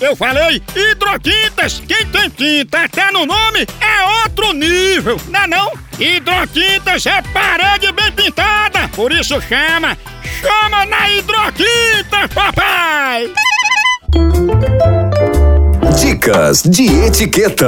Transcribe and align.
Eu 0.00 0.14
falei 0.14 0.62
hidrotintas. 0.76 1.82
Quem 1.86 2.06
tem 2.06 2.30
tinta 2.30 2.84
até 2.84 3.10
no 3.10 3.26
nome 3.26 3.66
é 3.80 4.22
outro 4.22 4.52
nível, 4.52 5.20
não 5.28 5.40
é 5.40 5.46
não? 5.46 5.72
Hidrotintas 5.98 7.04
é 7.06 7.20
parede 7.32 7.90
bem 7.92 8.12
pintada, 8.12 8.88
por 8.94 9.10
isso 9.10 9.40
chama, 9.40 9.96
chama 10.40 10.86
na 10.86 11.10
hidrotinta, 11.10 12.28
papai! 12.32 13.32
Dicas 16.00 16.62
de 16.62 16.86
etiqueta. 17.04 17.66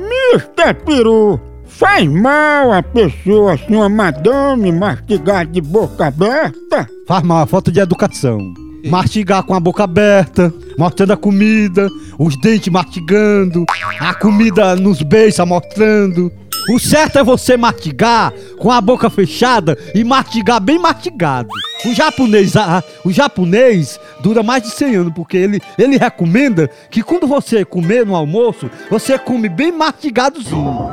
Mr. 0.00 0.74
Peru, 0.86 1.38
faz 1.66 2.06
mal 2.06 2.72
a 2.72 2.82
pessoa 2.82 3.58
uma 3.68 3.90
madame 3.90 4.72
mastigar 4.72 5.46
de 5.46 5.60
boca 5.60 6.06
aberta? 6.06 6.88
Faz 7.06 7.22
mal, 7.22 7.46
falta 7.46 7.70
de 7.70 7.78
educação. 7.78 8.67
Mastigar 8.86 9.42
com 9.42 9.54
a 9.54 9.60
boca 9.60 9.84
aberta, 9.84 10.52
mostrando 10.78 11.12
a 11.12 11.16
comida, 11.16 11.88
os 12.18 12.36
dentes 12.36 12.72
mastigando, 12.72 13.64
a 14.00 14.14
comida 14.14 14.76
nos 14.76 15.02
beijos 15.02 15.44
mostrando. 15.46 16.32
O 16.70 16.78
certo 16.78 17.18
é 17.18 17.24
você 17.24 17.56
mastigar 17.56 18.32
com 18.58 18.70
a 18.70 18.80
boca 18.80 19.08
fechada 19.08 19.76
e 19.94 20.04
mastigar 20.04 20.60
bem 20.60 20.78
mastigado. 20.78 21.48
O 21.86 21.94
japonês, 21.94 22.56
ah, 22.56 22.84
o 23.04 23.10
japonês 23.10 23.98
dura 24.20 24.42
mais 24.42 24.62
de 24.62 24.70
100 24.70 24.96
anos 24.96 25.12
porque 25.14 25.38
ele, 25.38 25.62
ele 25.78 25.96
recomenda 25.96 26.68
que 26.90 27.02
quando 27.02 27.26
você 27.26 27.64
comer 27.64 28.04
no 28.04 28.14
almoço, 28.14 28.70
você 28.90 29.18
come 29.18 29.48
bem 29.48 29.72
mastigadozinho. 29.72 30.90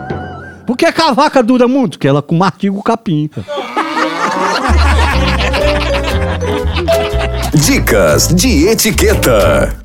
Porque 0.66 0.86
a 0.86 1.12
vaca 1.12 1.44
dura 1.44 1.68
muito, 1.68 2.00
que 2.00 2.08
ela 2.08 2.22
com 2.22 2.38
mastiga 2.38 2.76
o 2.76 2.84
capim. 2.84 3.30
Dicas 7.54 8.28
de 8.28 8.68
etiqueta. 8.68 9.76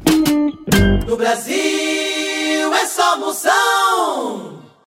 No 1.07 1.17
Brasil 1.17 2.75
é 2.75 2.87
só 2.87 3.19
moção. 3.19 4.50